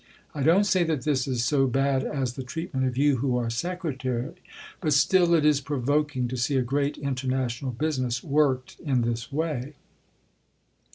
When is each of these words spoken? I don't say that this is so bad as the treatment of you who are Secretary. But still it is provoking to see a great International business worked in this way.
I 0.33 0.41
don't 0.41 0.63
say 0.63 0.83
that 0.85 1.03
this 1.03 1.27
is 1.27 1.45
so 1.45 1.67
bad 1.67 2.03
as 2.03 2.33
the 2.33 2.41
treatment 2.41 2.87
of 2.87 2.97
you 2.97 3.17
who 3.17 3.37
are 3.37 3.51
Secretary. 3.51 4.33
But 4.79 4.93
still 4.93 5.35
it 5.35 5.45
is 5.45 5.61
provoking 5.61 6.27
to 6.29 6.37
see 6.37 6.55
a 6.57 6.63
great 6.63 6.97
International 6.97 7.69
business 7.71 8.23
worked 8.23 8.79
in 8.79 9.01
this 9.03 9.31
way. 9.31 9.75